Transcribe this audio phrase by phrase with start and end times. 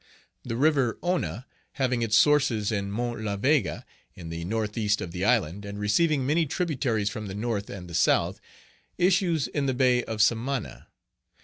[0.43, 3.85] The River Youna, having its sources in Mount La Vega,
[4.15, 7.93] in the northeast of the island, and receiving many tributaries from the north and the
[7.93, 8.41] south,
[8.97, 10.87] issues in the Bay of Samana.